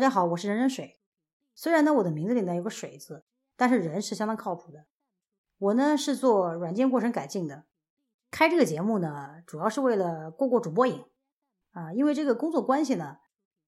[0.00, 0.98] 大家好，我是人人水。
[1.54, 4.86] 虽然呢我的名字里呢有个水字，但是人是相当靠谱的。
[5.58, 7.66] 我呢是做软件过程改进的，
[8.30, 11.04] 开这个节目呢主要是为了过过主播瘾
[11.72, 11.92] 啊。
[11.92, 13.18] 因为这个工作关系呢，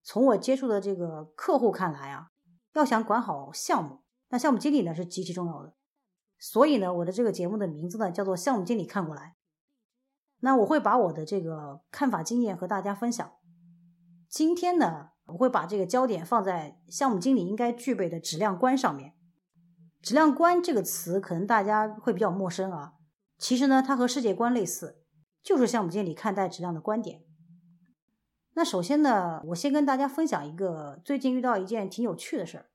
[0.03, 2.31] 从我接触的这个客户看来啊，
[2.73, 5.75] 要想管好项目，那项目经理呢是极其重要的。
[6.39, 9.37] 所以呢，我的这个节目的名字呢叫做项目经理看过来。
[10.41, 13.31] 那我会把我的这个看法经验和大家分享。
[14.31, 15.11] 今天呢。
[15.33, 19.15] 我会把这个焦点放在项目经理应该具备的质量观上面。
[20.01, 22.95] 质量观这个词可能大家会比较陌生啊，
[23.39, 25.03] 其实呢，它和世界观类似，
[25.43, 27.23] 就是项目经理看待质量的观点。
[28.55, 32.67] 那首先呢，我先跟大家分享一个最近遇到一件挺有趣的事儿。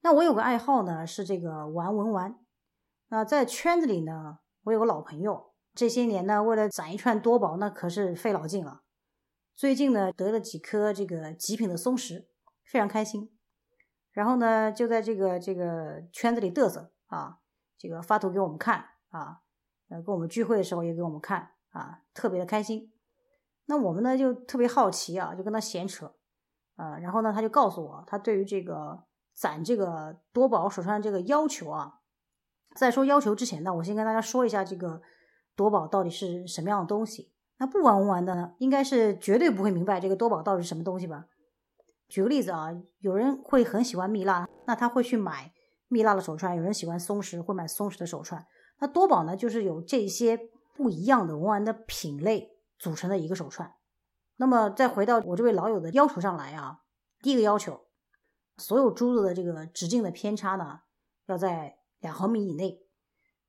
[0.00, 2.38] 那我有个爱好呢，是这个玩文玩。
[3.08, 8.82] 那在圈子里呢，我有个老朋友，这些年呢，为了攒一串多宝，那可是费老劲了。
[9.58, 12.28] 最近呢，得了几颗这个极品的松石，
[12.64, 13.36] 非常开心。
[14.12, 17.40] 然后呢，就在这个这个圈子里嘚瑟啊，
[17.76, 19.40] 这个发图给我们看啊，
[19.88, 22.92] 呃，跟我们聚会的时候也给我们看啊，特别的开心。
[23.66, 26.14] 那我们呢就特别好奇啊，就跟他闲扯
[26.76, 26.96] 啊。
[26.98, 29.02] 然后呢，他就告诉我，他对于这个
[29.34, 31.94] 攒这个多宝手串这个要求啊。
[32.76, 35.02] 在说要求之前呢，我先跟大家说一下这个
[35.56, 37.32] 多宝到底是什么样的东西。
[37.60, 41.26] 那不玩文玩的呢，应该是绝对不会明白这个多宝到底是什么东西吧？
[42.08, 42.68] 举个例子啊，
[43.00, 45.52] 有人会很喜欢蜜蜡，那他会去买
[45.88, 48.46] 蜜蜡的手串；有人喜欢松石，会买松石的手串。
[48.78, 50.38] 那多宝呢，就是有这些
[50.74, 53.74] 不一样的文玩的品类组成的一个手串。
[54.36, 56.82] 那么再回到我这位老友的要求上来啊，
[57.20, 57.86] 第一个要求，
[58.56, 60.82] 所有珠子的这个直径的偏差呢，
[61.26, 62.80] 要在两毫米以内。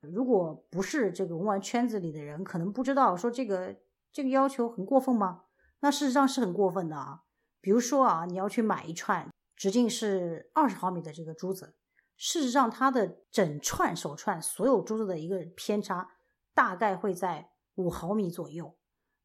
[0.02, 3.76] 如果不是这个文玩圈子里的人，可能不知道说这个。
[4.12, 5.44] 这个要求很过分吗？
[5.80, 7.24] 那事实上是很过分的啊。
[7.62, 11.75] 比如说啊，你要去买一串直径是二十毫米的这个珠子，
[12.16, 16.12] 事实上它的整串手串所有珠子的一个偏差
[16.53, 18.75] 大概会在五毫米左右。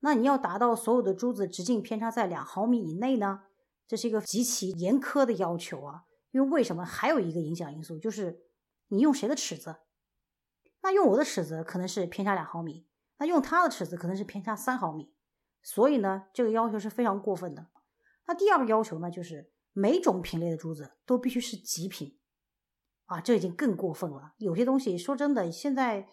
[0.01, 3.45] 那你要达到所有的珠子直径偏差在两毫米以内呢？
[3.87, 6.05] 这是一个极其严苛的要求啊。
[6.33, 6.85] 因为为什么？
[6.85, 8.41] 还有一个影响因素就是
[8.89, 9.77] 你用谁的尺子？
[10.83, 12.87] 那用我的尺子可能是偏差两毫米。
[13.17, 15.15] 那用它的尺子可能是偏差三毫米，
[15.63, 17.69] 所以呢，这个要求是非常过分的。
[18.27, 22.19] 那第二个要求呢，就是每种品类的珠子都必须是极品
[23.05, 24.35] 啊，这已经更过分了。
[24.39, 26.09] 有些东西说真的，现在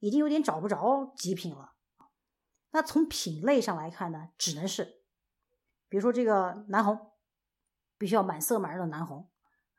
[0.00, 1.72] 已经有点找不着极品了。
[2.72, 5.02] 那从品类上来看呢，只能是，
[5.88, 7.12] 比如说这个南红，
[7.96, 9.30] 必须要满色满肉的南红。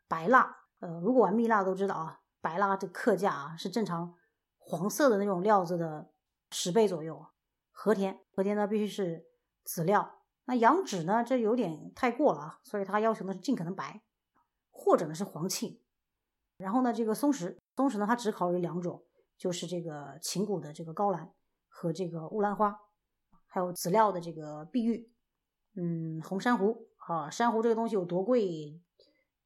[0.07, 4.15] 白蜡，呃，如果玩蜜蜡都知道啊，白蜡这克价啊是正常
[4.57, 6.12] 黄色的那种料子的。
[6.53, 7.25] 十倍左右，
[7.71, 9.25] 和田和田呢必须是
[9.63, 14.03] 紫料，那羊脂呢这有点太过了啊，所以它要求的是尽可能白，
[14.69, 15.79] 或者呢是黄沁。
[16.57, 19.03] 然后呢这个松石，松石呢它只考虑两种，
[19.35, 21.33] 就是这个琴谷的这个高兰
[21.67, 22.79] 和这个乌兰花，
[23.47, 25.11] 还有紫料的这个碧玉，
[25.75, 28.79] 嗯红珊瑚啊，珊瑚这个东西有多贵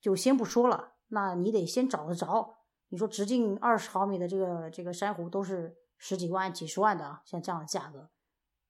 [0.02, 2.58] 就先不说了，那你得先找得着。
[2.90, 5.76] 你说直径二十毫米的这个这个珊瑚都是。
[5.98, 8.10] 十几万、几十万的啊，像这样的价格，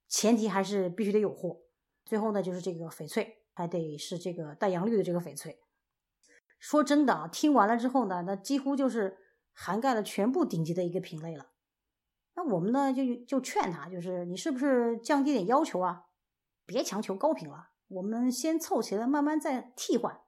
[0.08, 1.62] 前提还是必须得有货。
[2.06, 5.62] 最后呢，就是这个翡翠，还得是这个带阳绿的这个翡翠。
[6.58, 9.18] 说真的啊，听完了之后呢，那几乎就是
[9.52, 11.52] 涵盖了全部顶级的一个品类了。
[12.36, 16.06] 那我们呢，就就劝他，就是你是不是降低点要求啊？
[16.66, 20.22] 别强求高品了，我们先凑齐了，慢慢再替换。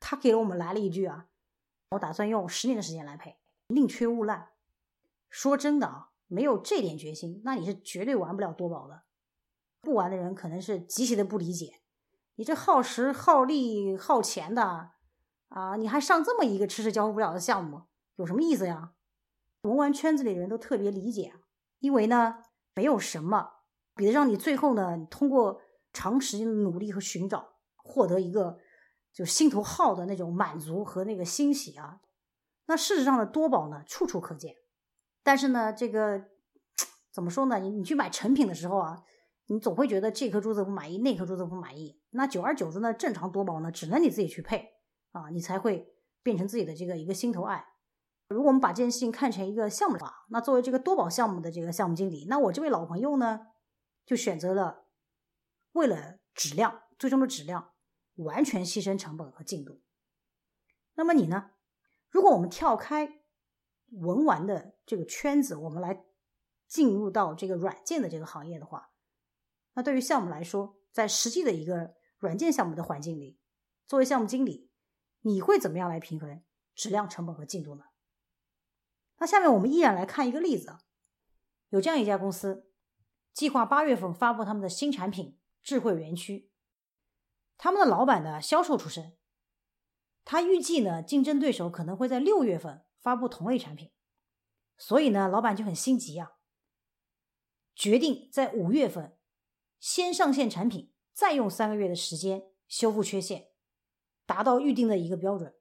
[0.00, 1.26] 他给了我们来了一句啊，
[1.90, 3.36] 我打算用十年的时间来配，
[3.68, 4.50] 宁缺毋滥。
[5.28, 6.12] 说真的啊。
[6.26, 9.02] 没有这点决心，那你是绝对玩不了多宝的。
[9.80, 11.80] 不玩的人可能是极其的不理解，
[12.34, 14.90] 你这耗时耗力耗钱的
[15.48, 17.82] 啊，你还上这么一个迟迟交付不了的项目，
[18.16, 18.92] 有什么意思呀？
[19.62, 21.34] 文玩圈子里的人都特别理解，
[21.78, 22.42] 因为呢，
[22.74, 23.50] 没有什么
[23.94, 25.60] 比得上你最后呢，通过
[25.92, 28.58] 长时间的努力和寻找，获得一个
[29.12, 32.00] 就心头好的那种满足和那个欣喜啊。
[32.66, 34.56] 那事实上的多宝呢，处处可见。
[35.26, 36.24] 但是呢，这个
[37.10, 37.58] 怎么说呢？
[37.58, 39.02] 你你去买成品的时候啊，
[39.46, 42.00] 你总会觉得这颗珠子不满意，那颗珠子不满意。
[42.10, 44.74] 那久而久之呢，正常多宝呢，只能你自己去配
[45.10, 45.92] 啊，你才会
[46.22, 47.66] 变成自己的这个一个心头爱。
[48.28, 53.48] 如果我们把这件事情看成一个项目的话，那作为这个多宝项目的这个项目经理，那我这位老朋友呢，
[54.04, 54.84] 就选择了
[55.72, 57.72] 为了质量，最终的质量，
[58.14, 59.80] 完全牺牲成本和进度。
[60.94, 61.50] 那么你呢？
[62.10, 63.22] 如果我们跳开。
[63.90, 66.04] 文玩的这个圈子，我们来
[66.66, 68.90] 进入到这个软件的这个行业的话，
[69.74, 73.38] 那对于项目来说，在实际的一个软件项目的环境里，
[73.86, 74.70] 作为项目经理，
[75.20, 76.42] 你会怎么样来平衡
[76.74, 77.84] 质量、成本和进度呢？
[79.18, 80.80] 那下面我们依然来看一个例子啊，
[81.70, 82.70] 有这样一家公司，
[83.32, 86.50] 计划八月份发布他们的新产品——智慧园区。
[87.56, 89.16] 他们的老板呢，销售出身，
[90.24, 93.92] 他预计呢，竞争对手可能会在六月份发布同类产品，
[94.76, 96.38] 所以呢，老板就很心急啊，
[97.72, 99.16] 决定在五月份
[99.78, 103.52] 先上线产品，再用三个月的时间修复缺陷，
[104.26, 105.54] 达到预定的一个标准。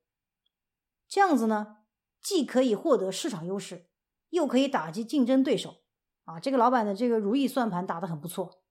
[1.07, 1.83] 这样子呢？
[2.19, 3.91] 既可以获得市场优势，
[4.29, 5.83] 又可以打击竞争对手，
[6.23, 8.63] 啊，这个老板的这个如意算盘打得很不错。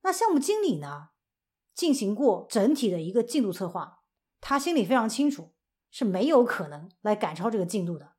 [0.00, 1.10] 那项目经理呢，
[1.74, 4.02] 进行过整体的一个进度策划，
[4.40, 5.54] 他心里非常清楚
[5.90, 8.14] 是没有可能来赶超这个进度的。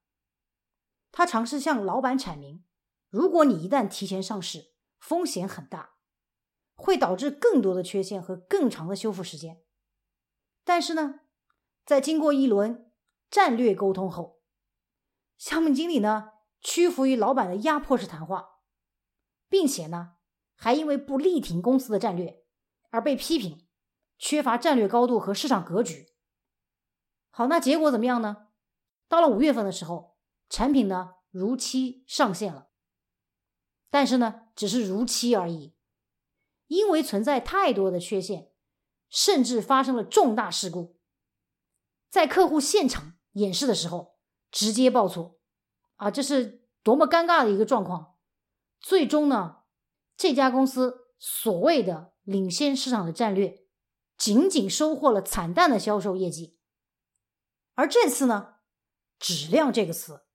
[1.12, 2.64] 他尝试向老板阐明，
[3.10, 5.96] 如果你一旦提前上市，风险很大，
[6.76, 9.62] 会导致更多的缺陷和更长的修复时间。
[10.64, 11.22] 但是呢，
[11.86, 12.88] 在经过一轮。
[13.32, 14.42] 战略沟通后，
[15.38, 18.46] 项目经理呢屈服于老板的压迫式谈话，
[19.48, 20.18] 并且呢
[20.54, 22.44] 还因为不力挺公司的战略
[22.90, 23.70] 而被批评
[24.18, 26.11] 缺乏战略高度和市场格局。
[27.32, 28.48] 好，那结果怎么样呢？
[29.08, 30.18] 到了五月份的时候，
[30.48, 32.70] 产品呢如期上线了，
[33.90, 35.74] 但是呢只是如期而已，
[36.68, 38.52] 因为存在太多的缺陷，
[39.10, 40.98] 甚至发生了重大事故，
[42.10, 43.14] 在客户现场。
[43.36, 44.18] 演示的时候
[44.52, 45.40] 直接报错，
[45.96, 48.18] 啊，这是多么尴尬的一个状况！
[48.82, 49.60] 最终呢，
[50.18, 53.64] 这家公司所谓的领先市场的战略，
[54.18, 56.58] 仅仅收获了惨淡的销售业绩。
[57.76, 58.56] 而这次呢，
[59.20, 60.26] 质量这个词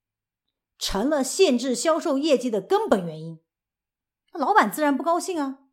[0.79, 3.43] 成了限制销售业绩的根本原因。
[4.33, 5.69] 那老板自然不高兴啊，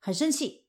[0.00, 0.66] 很生气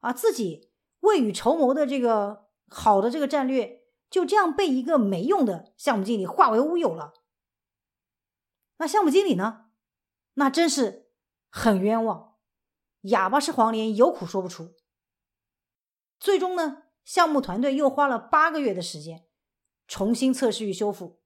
[0.00, 3.82] 啊，自己未雨绸缪的这个好的这个战略。
[4.10, 7.14] 就这样被一个没用的项目经理化为乌有了。
[8.76, 9.70] 那项目经理呢？
[10.34, 11.10] 那真是
[11.50, 12.36] 很冤枉，
[13.00, 14.76] 哑巴吃黄连，有苦说不出。
[16.20, 19.26] 最终呢，项目团队又花了八个月的时间
[19.86, 21.20] 重新测试与修复，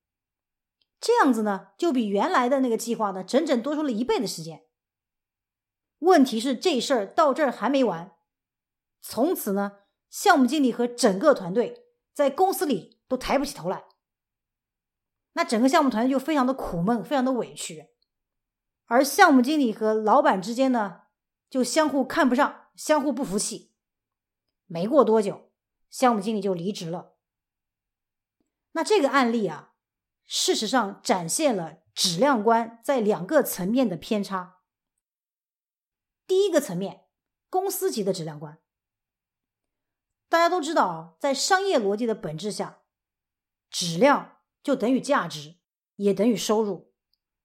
[1.01, 4.65] 这样子呢，就比原来的那个计划呢，整整多出了一倍的时间。
[5.99, 8.17] 问题是这事儿到这儿还没完，
[9.01, 11.85] 从此呢，项目经理和整个团队。
[12.15, 13.85] 在公司里都抬不起头来，
[15.35, 17.91] 那整个项目团队就非常的苦闷，非常的委屈，
[18.87, 21.03] 而项目经理和老板之间呢，
[21.49, 23.73] 就相互看不上，相互不服气。
[24.67, 25.53] 没过多久，
[25.89, 27.18] 项目经理就离职了。
[28.79, 29.73] 那这个案例啊，
[30.25, 34.61] 事实上展现了质量观在两个层面的偏差。
[36.29, 37.09] 第一个层面，
[37.51, 38.63] 公司级的质量观。
[40.29, 42.83] 大家都知道，在商业逻辑的本质下，
[43.69, 45.57] 质量就等于价值，
[45.97, 46.95] 也等于收入。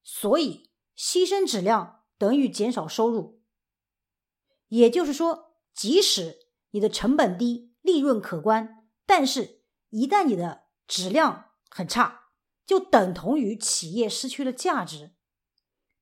[0.04, 3.42] 所以，牺牲质量等于减少收入。
[4.68, 6.38] 也就是说，即使
[6.70, 10.63] 你的成本低、利润可观，但是一旦你的
[10.94, 12.26] 质量很差，
[12.68, 15.16] 就等同于企业失去了价值，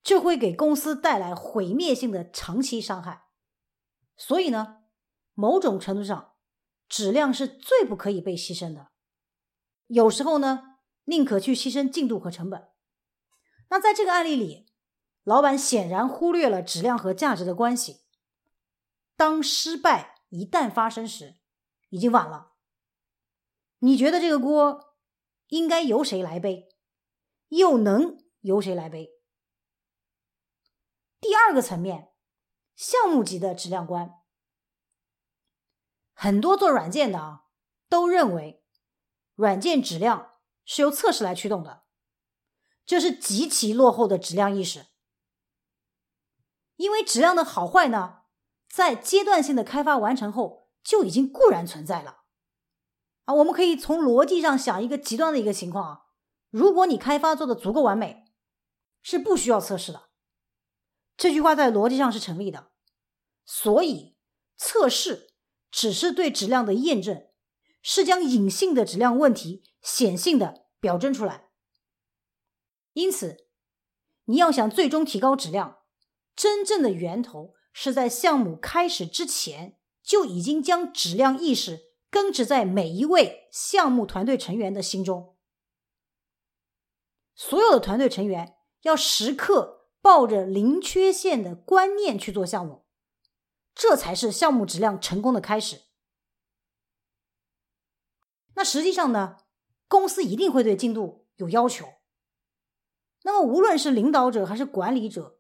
[0.04, 3.28] 这会给公司带来毁灭性的长期伤害。
[4.18, 4.80] 所以呢，
[5.34, 6.34] 某种程度上。
[6.90, 8.92] 质量是最不可以被牺牲的，
[9.88, 12.68] 有时候呢，宁可去牺牲进度和成本。
[13.70, 14.68] 那在这个案例里，
[15.24, 18.02] 老板显然忽略了质量和价值的关系。
[19.16, 21.38] 当失败一旦发生时，
[21.88, 22.51] 已经晚了。
[23.84, 24.96] 你觉得这个锅
[25.48, 26.70] 应该由谁来背？
[27.48, 29.10] 又能由谁来背？
[31.20, 32.14] 第二个层面，
[32.76, 34.22] 项目级的质量观。
[36.14, 37.46] 很多做软件的啊，
[37.90, 38.64] 都认为
[39.34, 41.84] 软件质量是由测试来驱动的，
[42.86, 44.86] 这是极其落后的质量意识。
[46.76, 48.26] 因为质量的好坏呢，
[48.70, 52.21] 在阶段性的开发完成后就已经固然存在了。
[53.34, 56.02] 我们可以从逻辑上想一个极端的一个情况啊，
[56.50, 58.26] 如果你开发做的足够完美，
[59.02, 60.10] 是不需要测试的。
[61.18, 62.72] 这句话在逻辑上是成立的，
[63.46, 64.16] 所以
[64.56, 65.30] 测试。
[65.74, 67.30] 只是对质量的验证，
[67.82, 71.46] 是将隐性的质量问题显性的表征出来。
[72.92, 73.48] 因此，
[74.26, 75.78] 你要想最终提高质量，
[76.36, 85.36] 真正的源头是在项目开始之前就已经将质量意识根植在每一位项目团队成员的心中。
[87.34, 92.86] 所有的团队成员要时刻抱着零缺陷的观念去做项目。
[93.74, 95.84] 这才是项目质量成功的开始。
[98.56, 99.38] 那实际上呢，
[99.88, 101.88] 公司一定会对进度有要求。
[103.24, 105.40] 那么，无论是领导者还是管理者，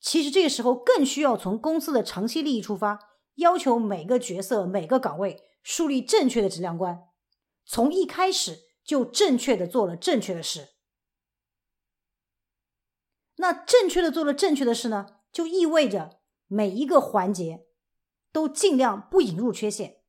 [0.00, 2.98] 其实这个时候更需要从公司的长期利益出发，
[3.36, 7.10] 要求每个角色、每个岗位树立正确的质量观，
[7.66, 10.70] 从一开始就正确的做了正确的事。
[13.36, 17.66] 那正确的做了正确的事呢，就意味着每一个环节
[18.32, 20.00] 都尽量不引入缺陷，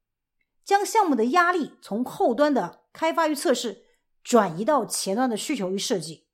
[0.63, 3.85] 将项目的压力从后端的开发与测试
[4.23, 6.29] 转移到前端的需求与设计。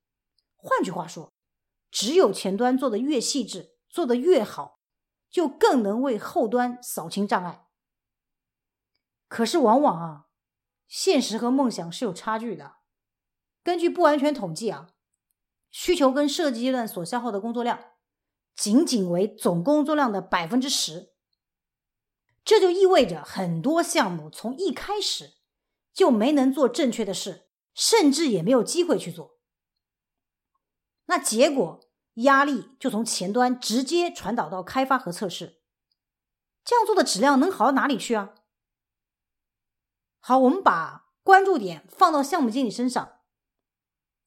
[0.54, 1.32] 换句话说，
[1.90, 4.78] 只有前端做的越细致，做的越好，
[5.28, 7.65] 就更能为后端扫清障碍。
[9.28, 10.26] 可是往往啊，
[10.86, 12.76] 现实和梦想是有差距的。
[13.62, 14.90] 根据不完全统计啊。
[15.68, 17.78] 需求跟设计阶段所消耗的工作量，
[18.54, 21.12] 仅仅为总工作量的百分之十。
[22.42, 25.34] 这就意味着很多项目从一开始
[25.92, 29.38] 就没能做正确的事，甚至也没有机会去做。
[31.06, 35.60] 那结果压力就从前端直接传导到开发和测试，
[36.64, 38.30] 这样做的质量能好到哪里去啊？
[40.28, 43.20] 好，我们把关注点放到项目经理身上，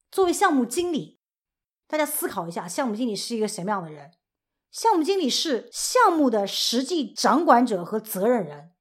[0.10, 1.20] 作为项目经理。
[1.88, 4.14] 大家思考一下，项目经理是一个什么样的人？
[4.72, 8.72] 项目经理是项目的实际掌管者和责任人。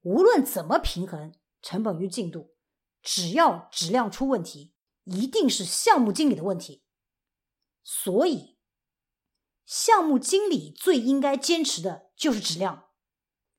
[0.00, 2.54] 无论怎么平衡成本与进度，
[3.02, 4.72] 只要质量出问题，
[5.04, 6.82] 一定是项目经理的问题。
[7.84, 8.56] 所以，
[9.66, 12.85] 项目经理最应该坚持的就是质量，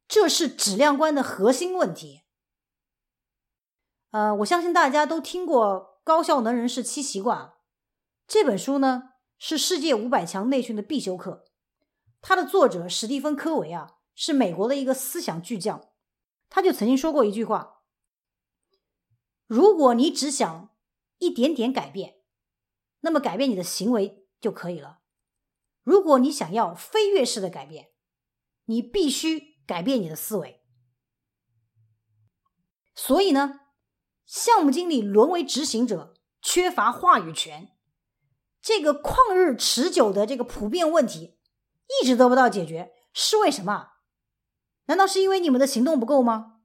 [0.08, 2.24] 这是质量观的核心问题。
[4.12, 7.40] 呃，我相信大家都听过《高效能人士七习惯》。
[8.26, 11.46] 这本书呢是世界五百强内训的必修课，
[12.22, 15.90] 它的作者史蒂芬·科维啊是美国的一个思想巨匠，
[16.50, 17.84] 他就曾经说过一句话：
[19.46, 20.76] 如果你只想
[21.20, 22.16] 一点点改变，
[23.02, 25.02] 那么改变你的行为就可以了；
[25.84, 27.92] 如果你想要飞跃式的改变，
[28.66, 30.64] 你必须改变你的思维。
[32.96, 33.60] 所以呢，
[34.26, 37.78] 项目经理沦为执行者，缺乏话语权。
[38.60, 41.38] 这个旷日持久的这个普遍问题
[42.02, 43.92] 一直得不到解决，是为什么？
[44.86, 46.62] 难道是因为你们的行动不够吗？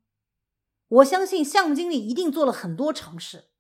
[0.89, 3.51] 我相信项目经理一定做了很多尝试。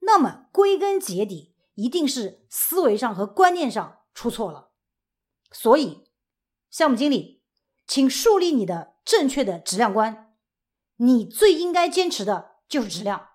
[0.00, 4.72] 那么归根结底，一定是思维上和观念上出错了。
[5.50, 6.04] 所以，
[6.70, 7.41] 项目经理，
[7.86, 10.34] 请树立你的正确的质量观。
[10.96, 13.31] 你最应该坚持的就是质量。